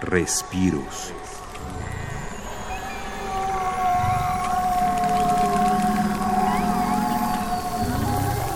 [0.00, 1.12] respiros.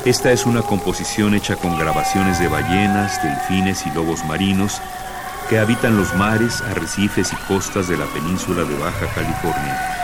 [0.04, 4.83] Esta es una composición hecha con grabaciones de ballenas, delfines y lobos marinos
[5.49, 10.03] que habitan los mares, arrecifes y costas de la península de Baja California.